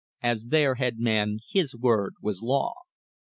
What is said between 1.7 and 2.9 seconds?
word was law.